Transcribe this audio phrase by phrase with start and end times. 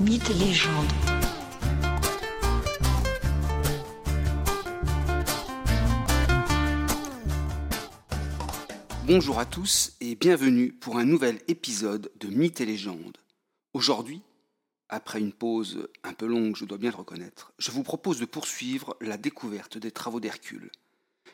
[0.00, 0.86] Mythes et légendes.
[9.06, 13.18] Bonjour à tous et bienvenue pour un nouvel épisode de Mythes et légendes.
[13.74, 14.22] Aujourd'hui,
[14.88, 18.24] après une pause un peu longue, je dois bien le reconnaître, je vous propose de
[18.24, 20.70] poursuivre la découverte des travaux d'Hercule.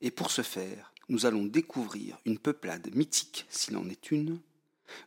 [0.00, 4.40] Et pour ce faire, nous allons découvrir une peuplade mythique, s'il en est une,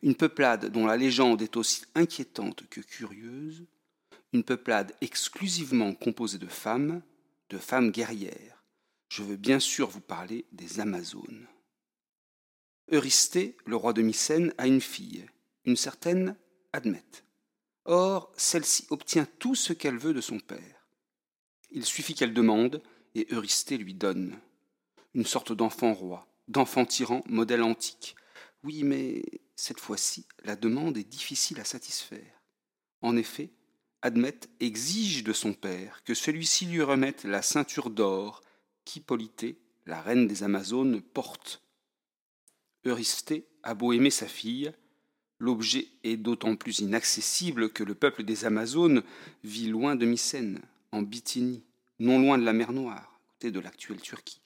[0.02, 3.66] une peuplade dont la légende est aussi inquiétante que curieuse,
[4.34, 7.02] une peuplade exclusivement composée de femmes,
[7.50, 8.64] de femmes guerrières.
[9.10, 11.48] Je veux bien sûr vous parler des Amazones.
[12.92, 15.26] Eurysthée, le roi de Mycène, a une fille,
[15.66, 16.36] une certaine
[16.74, 17.26] Admète.
[17.86, 20.88] Or, celle-ci obtient tout ce qu'elle veut de son père.
[21.72, 22.82] Il suffit qu'elle demande,
[23.16, 24.40] et Eurysthée lui donne.
[25.14, 28.16] Une sorte d'enfant roi, d'enfant tyran, modèle antique.
[28.64, 29.24] Oui, mais
[29.62, 32.42] cette fois-ci, la demande est difficile à satisfaire.
[33.04, 33.52] En effet,
[34.02, 38.42] Admète exige de son père que celui-ci lui remette la ceinture d'or
[38.86, 41.62] qu'Hippolyté, la reine des Amazones, porte.
[42.86, 44.74] Eurysthée a beau aimer sa fille,
[45.38, 49.04] l'objet est d'autant plus inaccessible que le peuple des Amazones
[49.44, 50.60] vit loin de Mycène,
[50.92, 51.64] en Bithynie,
[52.00, 54.42] non loin de la mer Noire, côté de l'actuelle Turquie.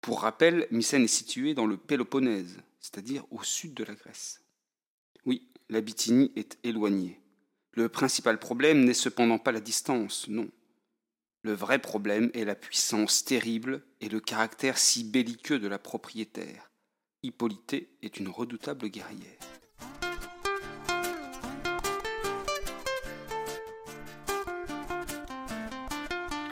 [0.00, 4.42] Pour rappel, Mycène est située dans le Péloponnèse, c'est-à-dire au sud de la Grèce.
[5.24, 7.18] Oui, la Bithynie est éloignée.
[7.72, 10.50] Le principal problème n'est cependant pas la distance, non.
[11.40, 16.70] Le vrai problème est la puissance terrible et le caractère si belliqueux de la propriétaire.
[17.22, 19.38] Hippolyté est une redoutable guerrière.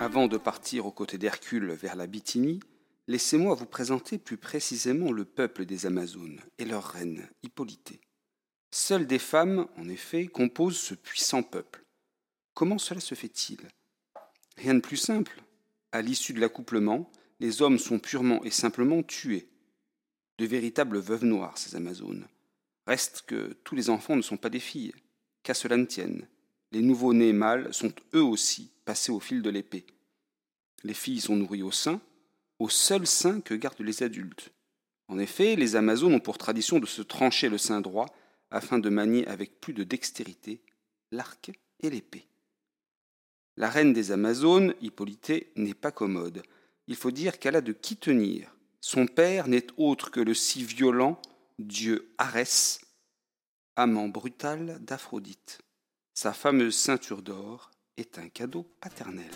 [0.01, 2.61] Avant de partir aux côtés d'Hercule vers la Bithynie,
[3.07, 8.01] laissez-moi vous présenter plus précisément le peuple des Amazones et leur reine, Hippolyté.
[8.71, 11.85] Seules des femmes, en effet, composent ce puissant peuple.
[12.55, 13.59] Comment cela se fait-il?
[14.57, 15.43] Rien de plus simple.
[15.93, 19.49] À l'issue de l'accouplement, les hommes sont purement et simplement tués
[20.39, 22.27] de véritables veuves noires, ces Amazones.
[22.87, 24.95] Reste que tous les enfants ne sont pas des filles,
[25.43, 26.27] qu'à cela ne tienne.
[26.73, 29.87] Les nouveau-nés mâles sont eux aussi passés au fil de l'épée.
[30.83, 32.01] Les filles sont nourries au sein,
[32.63, 34.53] au seul sein que gardent les adultes.
[35.09, 38.07] En effet, les Amazones ont pour tradition de se trancher le sein droit
[38.53, 40.63] afin de manier avec plus de dextérité
[41.11, 41.51] l'arc
[41.81, 42.25] et l'épée.
[43.57, 46.45] La reine des Amazones, Hippolyté, n'est pas commode.
[46.87, 48.55] Il faut dire qu'elle a de qui tenir.
[48.81, 51.21] Son père n'est autre que le si violent
[51.59, 52.81] dieu Arès,
[53.75, 55.59] amant brutal d'Aphrodite.
[56.15, 59.33] Sa fameuse ceinture d'or est un cadeau paternel.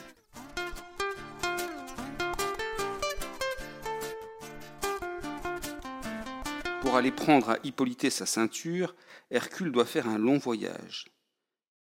[6.87, 8.95] Pour aller prendre à Hippolyté sa ceinture,
[9.33, 11.07] Hercule doit faire un long voyage.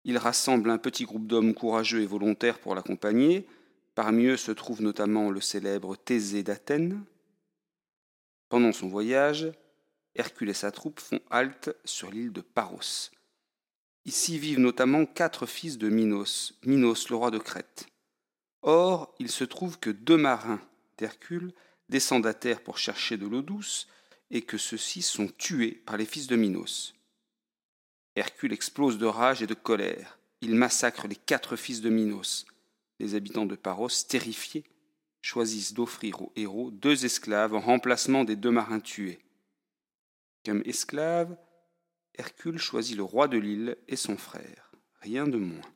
[0.06, 3.46] Il rassemble un petit groupe d'hommes courageux et volontaires pour l'accompagner.
[3.96, 7.04] Parmi eux se trouve notamment le célèbre Thésée d'Athènes,
[8.48, 9.52] pendant son voyage,
[10.16, 13.12] Hercule et sa troupe font halte sur l'île de Paros.
[14.06, 17.88] Ici vivent notamment quatre fils de Minos, Minos le roi de Crète.
[18.62, 20.62] Or, il se trouve que deux marins
[20.98, 21.54] d'Hercule
[21.90, 23.90] descendent à terre pour chercher de l'eau douce
[24.32, 26.96] et que ceux-ci sont tués par les fils de Minos.
[28.16, 30.20] Hercule explose de rage et de colère.
[30.42, 32.46] Il massacre les quatre fils de Minos.
[33.00, 34.66] Les habitants de Paros, terrifiés,
[35.22, 39.20] choisissent d'offrir aux héros deux esclaves en remplacement des deux marins tués.
[40.46, 41.38] Comme esclave,
[42.16, 44.72] Hercule choisit le roi de l'île et son frère,
[45.02, 45.70] rien de moins.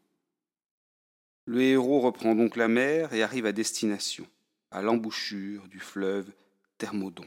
[1.46, 4.28] Le héros reprend donc la mer et arrive à destination,
[4.72, 6.32] à l'embouchure du fleuve
[6.78, 7.26] Thermodon,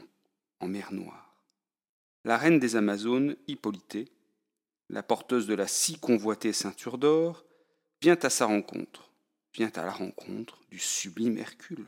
[0.67, 1.35] mer Noire.
[2.23, 4.11] La reine des Amazones, Hippolyté,
[4.89, 7.45] la porteuse de la si convoitée ceinture d'or,
[8.01, 9.11] vient à sa rencontre,
[9.53, 11.85] vient à la rencontre du sublime Hercule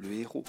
[0.00, 0.44] le héros.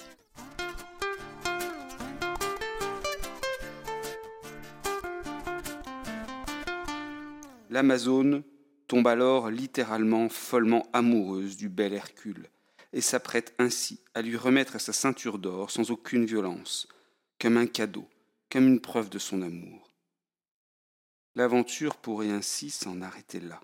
[7.70, 8.42] L'Amazone
[8.86, 12.48] tombe alors littéralement follement amoureuse du bel Hercule,
[12.92, 16.86] et s'apprête ainsi à lui remettre sa ceinture d'or sans aucune violence,
[17.42, 18.08] comme un cadeau,
[18.52, 19.90] comme une preuve de son amour.
[21.34, 23.60] L'aventure pourrait ainsi s'en arrêter là.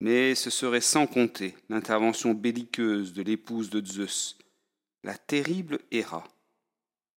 [0.00, 4.36] Mais ce serait sans compter l'intervention belliqueuse de l'épouse de Zeus,
[5.02, 6.28] la terrible Héra.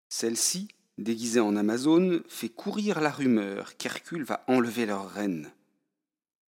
[0.07, 5.51] Celle-ci, déguisée en Amazone, fait courir la rumeur qu'Hercule va enlever leur reine.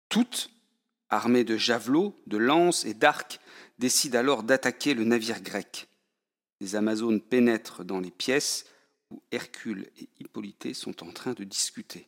[0.08, 0.50] Toutes,
[1.08, 3.38] armées de javelots, de lances et d'arcs,
[3.78, 5.86] décident alors d'attaquer le navire grec.
[6.60, 8.64] Les Amazones pénètrent dans les pièces
[9.10, 12.06] où Hercule et Hippolyté sont en train de discuter.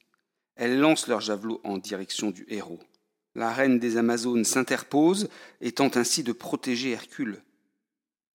[0.56, 2.80] Elles lancent leurs javelots en direction du héros.
[3.34, 5.28] La reine des Amazones s'interpose
[5.60, 7.42] et tente ainsi de protéger Hercule.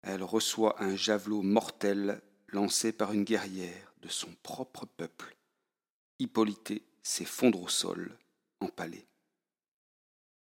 [0.03, 5.37] Elle reçoit un javelot mortel lancé par une guerrière de son propre peuple.
[6.19, 8.17] Hippolyté s'effondre au sol,
[8.61, 9.07] empalée.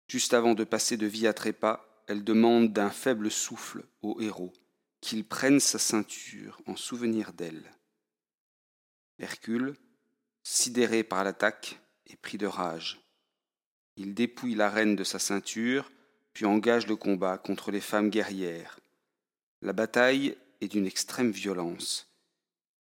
[0.07, 4.53] Juste avant de passer de vie à trépas, elle demande d'un faible souffle au héros
[5.01, 7.71] qu'il prenne sa ceinture en souvenir d'elle.
[9.19, 9.75] Hercule,
[10.43, 13.01] sidéré par l'attaque, est pris de rage.
[13.97, 15.91] Il dépouille la reine de sa ceinture,
[16.31, 18.79] puis engage le combat contre les femmes guerrières.
[19.61, 22.07] La bataille est d'une extrême violence.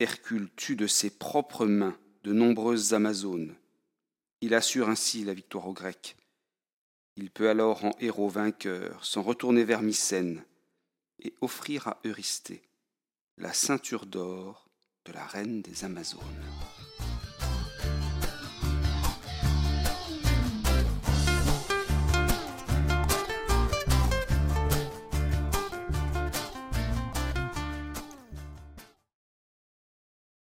[0.01, 3.57] Hercule tue de ses propres mains de nombreuses Amazones.
[4.43, 6.17] Il assure ainsi la victoire aux Grecs.
[7.17, 10.45] Il peut alors en héros vainqueur s'en retourner vers Mycène
[11.21, 12.63] et offrir à Eurysthée
[13.39, 14.68] la ceinture d'or
[15.09, 16.78] de la reine des Amazones.